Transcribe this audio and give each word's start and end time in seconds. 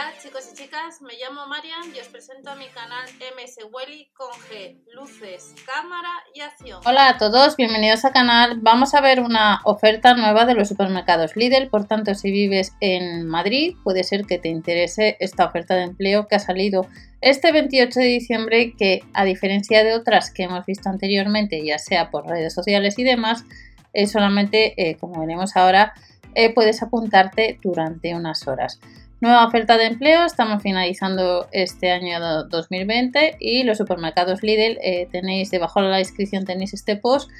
Hola 0.00 0.14
chicos 0.22 0.48
y 0.50 0.56
chicas, 0.56 1.02
me 1.02 1.12
llamo 1.20 1.46
Marian 1.46 1.94
y 1.94 2.00
os 2.00 2.08
presento 2.08 2.48
a 2.48 2.56
mi 2.56 2.68
canal 2.68 3.04
MS 3.36 3.58
Welly 3.70 4.08
con 4.14 4.30
G, 4.30 4.78
luces, 4.94 5.54
cámara 5.66 6.08
y 6.34 6.40
acción. 6.40 6.80
Hola 6.86 7.10
a 7.10 7.18
todos, 7.18 7.54
bienvenidos 7.56 8.06
al 8.06 8.14
canal. 8.14 8.60
Vamos 8.62 8.94
a 8.94 9.02
ver 9.02 9.20
una 9.20 9.60
oferta 9.64 10.14
nueva 10.14 10.46
de 10.46 10.54
los 10.54 10.68
supermercados 10.68 11.36
Lidl, 11.36 11.68
por 11.68 11.86
tanto 11.86 12.14
si 12.14 12.30
vives 12.30 12.72
en 12.80 13.26
Madrid 13.26 13.76
puede 13.84 14.02
ser 14.02 14.24
que 14.24 14.38
te 14.38 14.48
interese 14.48 15.18
esta 15.20 15.44
oferta 15.44 15.74
de 15.74 15.82
empleo 15.82 16.28
que 16.28 16.36
ha 16.36 16.40
salido 16.40 16.86
este 17.20 17.52
28 17.52 18.00
de 18.00 18.06
diciembre 18.06 18.72
que 18.78 19.00
a 19.12 19.26
diferencia 19.26 19.84
de 19.84 19.92
otras 19.92 20.30
que 20.30 20.44
hemos 20.44 20.64
visto 20.64 20.88
anteriormente, 20.88 21.62
ya 21.62 21.78
sea 21.78 22.10
por 22.10 22.26
redes 22.26 22.54
sociales 22.54 22.98
y 22.98 23.04
demás, 23.04 23.44
es 23.92 24.12
solamente, 24.12 24.72
eh, 24.78 24.96
como 24.96 25.20
veremos 25.20 25.56
ahora, 25.56 25.92
eh, 26.34 26.54
puedes 26.54 26.82
apuntarte 26.82 27.58
durante 27.62 28.14
unas 28.14 28.48
horas. 28.48 28.80
Nueva 29.20 29.46
oferta 29.46 29.76
de 29.76 29.84
empleo, 29.84 30.24
estamos 30.24 30.62
finalizando 30.62 31.46
este 31.52 31.90
año 31.90 32.44
2020 32.44 33.36
y 33.38 33.64
los 33.64 33.76
supermercados 33.76 34.42
Lidl 34.42 34.78
eh, 34.82 35.08
tenéis 35.12 35.50
debajo 35.50 35.82
de 35.82 35.88
la 35.88 35.98
descripción 35.98 36.46
tenéis 36.46 36.72
este 36.72 36.96
post, 36.96 37.30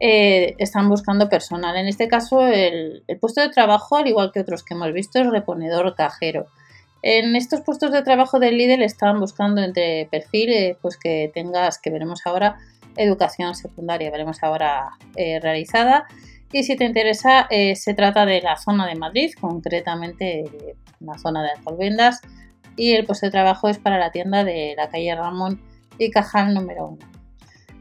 eh, 0.00 0.56
están 0.58 0.88
buscando 0.88 1.28
personal. 1.28 1.76
En 1.76 1.86
este 1.86 2.08
caso 2.08 2.44
el, 2.44 3.04
puesto 3.20 3.40
de 3.40 3.50
trabajo, 3.50 3.96
al 3.96 4.08
igual 4.08 4.32
que 4.32 4.40
otros 4.40 4.64
que 4.64 4.74
hemos 4.74 4.92
visto, 4.92 5.20
es 5.20 5.28
reponedor 5.28 5.94
cajero. 5.94 6.46
En 7.02 7.36
estos 7.36 7.60
puestos 7.60 7.92
de 7.92 8.02
trabajo 8.02 8.40
de 8.40 8.50
Lidl 8.50 8.82
están 8.82 9.20
buscando 9.20 9.62
entre 9.62 10.08
perfil, 10.10 10.50
eh, 10.50 10.76
pues 10.82 10.96
que 10.96 11.30
tengas, 11.32 11.78
que 11.78 11.90
veremos 11.90 12.22
ahora, 12.24 12.56
educación 12.96 13.54
secundaria, 13.54 14.10
veremos 14.10 14.42
ahora 14.42 14.88
realizada 15.14 16.04
y 16.50 16.62
si 16.62 16.76
te 16.76 16.84
interesa, 16.84 17.46
eh, 17.50 17.76
se 17.76 17.92
trata 17.92 18.24
de 18.24 18.40
la 18.40 18.56
zona 18.56 18.86
de 18.86 18.94
Madrid, 18.94 19.32
concretamente 19.38 20.44
la 21.00 21.18
zona 21.18 21.42
de 21.42 21.50
Alcolbendas. 21.50 22.20
Y 22.76 22.92
el 22.92 23.04
puesto 23.04 23.26
de 23.26 23.32
trabajo 23.32 23.68
es 23.68 23.78
para 23.78 23.98
la 23.98 24.12
tienda 24.12 24.44
de 24.44 24.74
la 24.76 24.88
calle 24.88 25.14
Ramón 25.14 25.60
y 25.98 26.10
Cajal 26.10 26.54
número 26.54 26.88
1. 26.88 26.98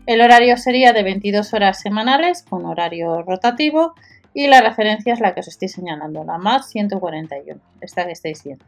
El 0.08 0.22
horario 0.22 0.58
sería 0.58 0.94
de 0.94 1.04
22 1.04 1.54
horas 1.54 1.82
semanales 1.82 2.44
con 2.44 2.66
horario 2.66 3.22
rotativo 3.24 3.94
y 4.34 4.48
la 4.48 4.62
referencia 4.62 5.14
es 5.14 5.20
la 5.20 5.34
que 5.34 5.42
os 5.42 5.48
estoy 5.48 5.68
señalando, 5.68 6.24
la 6.24 6.38
MAD 6.38 6.62
141, 6.62 7.60
esta 7.82 8.06
que 8.06 8.12
estáis 8.12 8.44
viendo. 8.44 8.64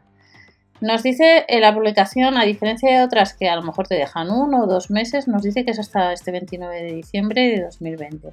Nos 0.80 1.02
dice 1.02 1.44
en 1.48 1.60
la 1.60 1.74
publicación, 1.74 2.38
a 2.38 2.44
diferencia 2.44 2.90
de 2.90 3.04
otras 3.04 3.34
que 3.34 3.48
a 3.48 3.56
lo 3.56 3.62
mejor 3.62 3.86
te 3.86 3.94
dejan 3.94 4.30
uno 4.30 4.64
o 4.64 4.66
dos 4.66 4.90
meses, 4.90 5.28
nos 5.28 5.42
dice 5.42 5.64
que 5.64 5.72
es 5.72 5.78
hasta 5.78 6.12
este 6.12 6.32
29 6.32 6.82
de 6.82 6.92
diciembre 6.92 7.50
de 7.50 7.62
2020. 7.62 8.32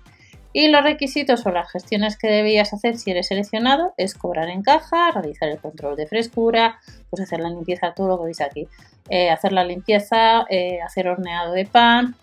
Y 0.58 0.70
los 0.70 0.82
requisitos 0.82 1.46
o 1.46 1.52
las 1.52 1.72
gestiones 1.72 2.18
que 2.18 2.30
debías 2.30 2.74
hacer 2.74 2.98
si 2.98 3.12
eres 3.12 3.28
seleccionado 3.28 3.94
es 3.96 4.16
cobrar 4.16 4.50
en 4.50 4.64
caja, 4.64 5.12
realizar 5.12 5.50
el 5.50 5.60
control 5.60 5.96
de 5.96 6.08
frescura, 6.08 6.80
pues 7.12 7.22
hacer 7.22 7.42
la 7.42 7.50
limpieza, 7.50 7.94
todo 7.94 8.08
lo 8.08 8.18
que 8.18 8.24
veis 8.24 8.42
aquí, 8.42 8.68
eh, 9.08 9.30
hacer 9.30 9.52
la 9.52 9.64
limpieza, 9.64 10.48
eh, 10.50 10.82
hacer 10.82 11.10
horneado 11.10 11.54
de 11.54 11.68
pan. 11.68 12.16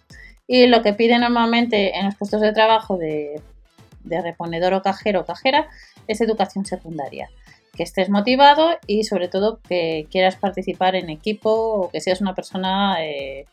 Y 0.49 0.67
lo 0.67 0.83
que 0.83 0.95
pide 0.95 1.17
normalmente 1.21 1.97
en 1.97 2.07
los 2.07 2.17
puestos 2.17 2.41
de 2.41 2.53
trabajo 2.53 2.97
de, 2.97 3.41
reponedor 4.03 4.75
o 4.75 4.83
cajero 4.83 5.21
o 5.21 5.25
cajera 5.25 5.69
es 6.09 6.21
educación 6.21 6.67
secundaria. 6.67 7.31
Que 7.77 7.85
estés 7.85 8.11
motivado 8.11 8.71
y 8.89 9.05
sobre 9.05 9.29
todo 9.29 9.61
que 9.61 10.09
quieras 10.11 10.35
participar 10.35 10.97
en 10.97 11.09
equipo 11.09 11.53
o 11.53 11.89
que 11.89 12.01
seas 12.01 12.21
una 12.21 12.35
persona 12.35 12.97
eh, 12.99 13.47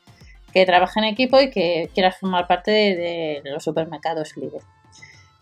que 0.52 0.66
trabaje 0.66 1.00
en 1.00 1.06
equipo 1.06 1.40
y 1.40 1.50
que 1.50 1.90
quieras 1.94 2.18
formar 2.18 2.48
parte 2.48 2.72
de, 2.72 3.42
los 3.46 3.64
supermercados 3.64 4.36
líderes. 4.38 4.64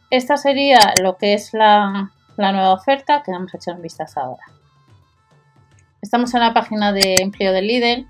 Esta 0.09 0.38
sería 0.38 0.79
lo 1.02 1.17
que 1.17 1.33
es 1.33 1.53
la, 1.53 2.11
nueva 2.38 2.73
oferta 2.73 3.21
que 3.23 3.31
vamos 3.31 3.53
a 3.53 3.57
echar 3.57 3.75
un 3.75 3.81
vistazo 3.81 4.19
ahora. 4.19 4.43
Estamos 6.02 6.33
en 6.33 6.39
la 6.39 6.53
página 6.53 6.93
de 6.93 7.15
empleo 7.19 7.52
del 7.52 7.67
Lidl 7.67 8.07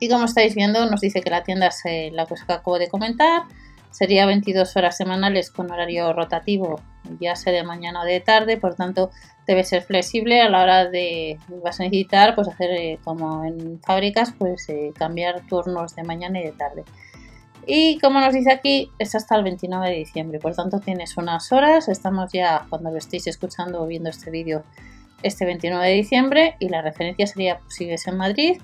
y 0.00 0.08
como 0.08 0.24
estáis 0.24 0.54
viendo 0.54 0.88
nos 0.90 1.00
dice 1.00 1.20
que 1.20 1.30
la 1.30 1.42
tienda 1.42 1.68
es 1.68 1.82
la 2.12 2.26
que 2.26 2.34
acabo 2.48 2.78
de 2.78 2.88
comentar. 2.88 3.42
Sería 3.90 4.26
22 4.26 4.76
horas 4.76 4.96
semanales 4.96 5.50
con 5.50 5.70
horario 5.70 6.12
rotativo, 6.12 6.80
ya 7.20 7.36
sea 7.36 7.52
de 7.52 7.62
mañana 7.62 8.02
o 8.02 8.04
de 8.04 8.20
tarde, 8.20 8.56
por 8.56 8.74
tanto 8.74 9.10
debe 9.46 9.64
ser 9.64 9.82
flexible 9.82 10.40
a 10.40 10.48
la 10.48 10.62
hora 10.62 10.90
de 10.90 11.38
vas 11.62 11.80
a 11.80 11.84
necesitar 11.84 12.34
pues 12.34 12.48
hacer 12.48 12.70
eh, 12.72 12.98
como 13.04 13.44
en 13.44 13.80
fábricas 13.80 14.34
pues 14.36 14.68
eh, 14.68 14.92
cambiar 14.94 15.46
turnos 15.46 15.94
de 15.94 16.02
mañana 16.02 16.40
y 16.40 16.44
de 16.44 16.52
tarde. 16.52 16.84
Y 17.66 17.98
como 17.98 18.20
nos 18.20 18.34
dice 18.34 18.52
aquí 18.52 18.90
es 18.98 19.14
hasta 19.14 19.36
el 19.36 19.44
29 19.44 19.88
de 19.88 19.96
diciembre 19.96 20.38
por 20.40 20.54
tanto 20.54 20.80
tienes 20.80 21.16
unas 21.16 21.52
horas. 21.52 21.88
Estamos 21.88 22.32
ya 22.32 22.66
cuando 22.68 22.90
lo 22.90 22.98
estéis 22.98 23.26
escuchando 23.28 23.82
o 23.82 23.86
viendo 23.86 24.10
este 24.10 24.30
vídeo 24.30 24.64
este 25.22 25.44
29 25.44 25.86
de 25.86 25.94
diciembre 25.94 26.56
y 26.58 26.68
la 26.68 26.82
referencia 26.82 27.26
sería 27.26 27.58
pues, 27.58 27.74
si 27.74 27.84
vives 27.84 28.06
en 28.06 28.16
Madrid 28.16 28.60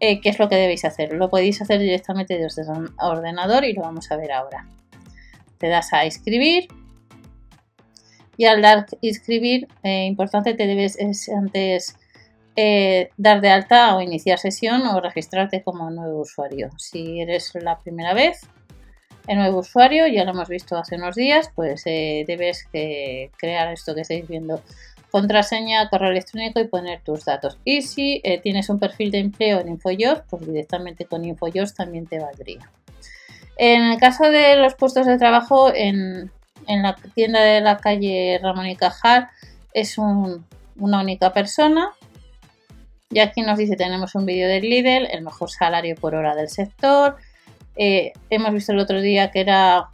eh, 0.00 0.20
qué 0.20 0.28
es 0.28 0.38
lo 0.38 0.48
que 0.48 0.56
debéis 0.56 0.84
hacer 0.84 1.14
lo 1.14 1.30
podéis 1.30 1.62
hacer 1.62 1.80
directamente 1.80 2.36
desde 2.38 2.62
el 2.62 2.90
ordenador 3.00 3.64
y 3.64 3.72
lo 3.72 3.82
vamos 3.82 4.10
a 4.10 4.16
ver 4.16 4.32
ahora. 4.32 4.66
Te 5.58 5.68
das 5.68 5.92
a 5.92 6.04
inscribir 6.04 6.68
y 8.36 8.46
al 8.46 8.62
dar 8.62 8.86
inscribir, 9.00 9.68
eh, 9.82 10.04
importante 10.06 10.54
te 10.54 10.66
debes 10.66 10.98
antes 11.28 11.96
eh, 12.56 13.10
dar 13.16 13.40
de 13.40 13.50
alta 13.50 13.96
o 13.96 14.00
iniciar 14.00 14.38
sesión 14.38 14.86
o 14.86 15.00
registrarte 15.00 15.62
como 15.62 15.90
nuevo 15.90 16.20
usuario. 16.20 16.70
Si 16.78 17.20
eres 17.20 17.52
la 17.54 17.78
primera 17.78 18.14
vez, 18.14 18.40
el 19.26 19.38
nuevo 19.38 19.60
usuario, 19.60 20.06
ya 20.06 20.24
lo 20.24 20.32
hemos 20.32 20.48
visto 20.48 20.76
hace 20.76 20.96
unos 20.96 21.14
días, 21.14 21.50
pues 21.54 21.82
eh, 21.86 22.24
debes 22.26 22.68
crear 22.70 23.72
esto 23.72 23.94
que 23.94 24.02
estáis 24.02 24.28
viendo, 24.28 24.62
contraseña, 25.10 25.88
correo 25.88 26.10
electrónico 26.10 26.60
y 26.60 26.66
poner 26.66 27.00
tus 27.02 27.24
datos. 27.24 27.58
Y 27.64 27.82
si 27.82 28.20
tienes 28.42 28.68
un 28.68 28.80
perfil 28.80 29.10
de 29.12 29.18
empleo 29.18 29.60
en 29.60 29.68
InfoJobs, 29.68 30.22
pues 30.28 30.46
directamente 30.46 31.06
con 31.06 31.24
InfoJobs 31.24 31.74
también 31.74 32.06
te 32.06 32.18
valdría. 32.18 32.68
En 33.56 33.82
el 33.82 33.98
caso 33.98 34.24
de 34.30 34.56
los 34.56 34.74
puestos 34.74 35.06
de 35.06 35.16
trabajo 35.16 35.72
en, 35.72 36.32
en 36.66 36.82
la 36.82 36.96
tienda 37.14 37.40
de 37.40 37.60
la 37.60 37.78
calle 37.78 38.38
Ramón 38.42 38.66
y 38.66 38.76
Cajal 38.76 39.28
es 39.72 39.98
una 39.98 41.00
única 41.00 41.32
persona. 41.32 41.90
Y 43.10 43.20
aquí 43.20 43.42
nos 43.42 43.58
dice, 43.58 43.76
tenemos 43.76 44.14
un 44.14 44.26
vídeo 44.26 44.48
del 44.48 44.68
Lidl, 44.68 45.06
el 45.10 45.22
mejor 45.22 45.50
salario 45.50 45.94
por 45.94 46.14
hora 46.14 46.34
del 46.34 46.48
sector. 46.48 47.16
Eh, 47.76 48.12
hemos 48.30 48.52
visto 48.52 48.72
el 48.72 48.78
otro 48.78 49.00
día 49.00 49.30
que 49.30 49.40
era 49.40 49.88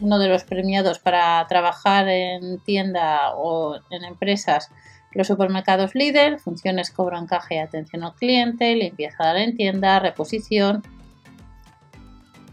uno 0.00 0.18
de 0.18 0.28
los 0.28 0.44
premiados 0.44 0.98
para 0.98 1.46
trabajar 1.48 2.08
en 2.08 2.58
tienda 2.60 3.34
o 3.36 3.76
en 3.90 4.04
empresas, 4.04 4.70
los 5.14 5.28
supermercados 5.28 5.94
Lidl, 5.94 6.38
funciones 6.40 6.90
cobran 6.90 7.26
caja 7.26 7.54
y 7.54 7.58
atención 7.58 8.02
al 8.02 8.14
cliente, 8.14 8.74
limpieza 8.74 9.32
la 9.32 9.52
tienda, 9.52 10.00
reposición, 10.00 10.82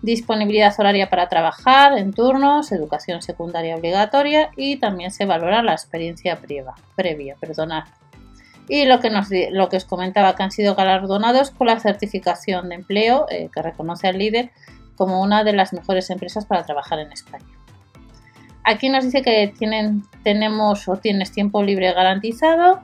disponibilidad 0.01 0.73
horaria 0.79 1.09
para 1.09 1.29
trabajar 1.29 1.97
en 1.97 2.13
turnos, 2.13 2.71
educación 2.71 3.21
secundaria 3.21 3.75
obligatoria 3.75 4.49
y 4.55 4.77
también 4.77 5.11
se 5.11 5.25
valora 5.25 5.61
la 5.61 5.73
experiencia 5.73 6.37
previa. 6.37 6.73
previa 6.95 7.35
Y 8.67 8.85
lo 8.85 8.99
que, 8.99 9.09
nos, 9.09 9.27
lo 9.51 9.69
que 9.69 9.77
os 9.77 9.85
comentaba 9.85 10.35
que 10.35 10.43
han 10.43 10.51
sido 10.51 10.75
galardonados 10.75 11.51
con 11.51 11.67
la 11.67 11.79
certificación 11.79 12.69
de 12.69 12.75
empleo 12.75 13.25
eh, 13.29 13.49
que 13.53 13.61
reconoce 13.61 14.07
al 14.07 14.17
líder 14.17 14.51
como 14.95 15.21
una 15.21 15.43
de 15.43 15.53
las 15.53 15.73
mejores 15.73 16.09
empresas 16.09 16.45
para 16.45 16.63
trabajar 16.63 16.99
en 16.99 17.11
España. 17.11 17.45
Aquí 18.63 18.89
nos 18.89 19.03
dice 19.03 19.21
que 19.21 19.53
tienen, 19.57 20.03
tenemos 20.23 20.87
o 20.87 20.97
tienes 20.97 21.31
tiempo 21.31 21.63
libre 21.63 21.91
garantizado 21.93 22.81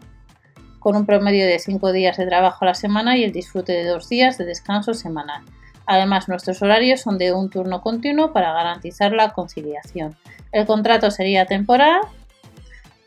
con 0.79 0.95
un 0.95 1.05
promedio 1.05 1.45
de 1.45 1.59
5 1.59 1.91
días 1.91 2.17
de 2.17 2.25
trabajo 2.25 2.59
a 2.61 2.67
la 2.67 2.73
semana 2.73 3.17
y 3.17 3.23
el 3.23 3.31
disfrute 3.31 3.73
de 3.73 3.85
2 3.85 4.09
días 4.09 4.37
de 4.37 4.45
descanso 4.45 4.93
semanal. 4.93 5.43
Además, 5.87 6.27
nuestros 6.27 6.61
horarios 6.61 6.99
son 6.99 7.17
de 7.17 7.31
un 7.31 7.49
turno 7.49 7.81
continuo 7.81 8.33
para 8.33 8.51
garantizar 8.51 9.13
la 9.13 9.29
conciliación. 9.29 10.17
El 10.51 10.65
contrato 10.65 11.09
sería 11.11 11.45
temporal. 11.45 12.01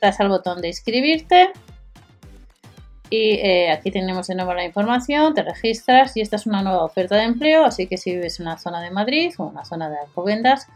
Das 0.01 0.19
al 0.19 0.31
botón 0.31 0.63
de 0.63 0.69
inscribirte. 0.69 1.53
Y 3.11 3.33
eh, 3.33 3.71
aquí 3.71 3.91
tenemos 3.91 4.29
de 4.29 4.37
nuevo 4.37 4.55
la 4.55 4.65
información, 4.65 5.35
te 5.35 5.43
registras 5.43 6.17
y 6.17 6.21
esta 6.21 6.37
es 6.37 6.47
una 6.47 6.63
nueva 6.63 6.85
oferta 6.85 7.17
de 7.17 7.25
empleo, 7.25 7.65
así 7.65 7.89
que 7.89 7.97
si 7.97 8.15
vives 8.15 8.39
en 8.39 8.47
una 8.47 8.57
zona 8.57 8.81
de 8.81 8.93
Madrid 8.93 9.35
o 9.37 9.49
en 9.49 9.51
una 9.51 9.65
zona 9.65 9.91
de 9.91 9.99
Alcobendas, 9.99 10.69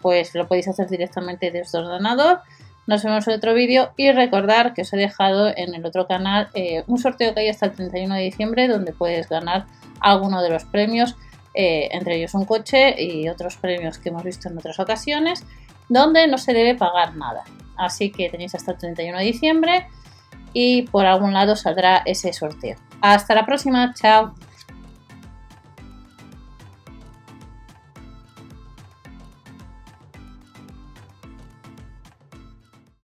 pues 0.00 0.34
lo 0.36 0.46
podéis 0.46 0.68
hacer 0.68 0.88
directamente 0.88 1.50
desde 1.50 1.78
el 1.78 1.86
ordenador. 1.86 2.42
Nos 2.86 3.02
vemos 3.02 3.26
en 3.26 3.34
otro 3.34 3.54
vídeo 3.54 3.92
y 3.96 4.12
recordar 4.12 4.72
que 4.72 4.82
os 4.82 4.92
he 4.92 4.96
dejado 4.96 5.48
en 5.48 5.74
el 5.74 5.84
otro 5.84 6.06
canal 6.06 6.48
eh, 6.54 6.84
un 6.86 6.98
sorteo 6.98 7.34
que 7.34 7.40
hay 7.40 7.48
hasta 7.48 7.66
el 7.66 7.72
31 7.72 8.14
de 8.14 8.20
diciembre 8.20 8.68
donde 8.68 8.92
puedes 8.92 9.28
ganar 9.28 9.66
alguno 10.00 10.42
de 10.42 10.50
los 10.50 10.64
premios 10.64 11.16
eh, 11.54 11.88
entre 11.92 12.16
ellos 12.16 12.34
un 12.34 12.44
coche 12.44 13.00
y 13.02 13.28
otros 13.28 13.56
premios 13.56 13.98
que 13.98 14.08
hemos 14.08 14.24
visto 14.24 14.48
en 14.48 14.58
otras 14.58 14.78
ocasiones, 14.80 15.44
donde 15.88 16.26
no 16.26 16.38
se 16.38 16.52
debe 16.52 16.74
pagar 16.74 17.16
nada. 17.16 17.44
Así 17.76 18.10
que 18.10 18.28
tenéis 18.28 18.54
hasta 18.54 18.72
el 18.72 18.78
31 18.78 19.18
de 19.18 19.24
diciembre 19.24 19.86
y 20.52 20.82
por 20.82 21.06
algún 21.06 21.32
lado 21.32 21.56
saldrá 21.56 22.02
ese 22.06 22.32
sorteo. 22.32 22.76
Hasta 23.00 23.34
la 23.34 23.44
próxima, 23.44 23.92
chao. 23.94 24.34